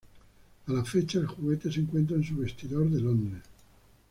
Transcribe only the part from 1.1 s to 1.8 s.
el juguete se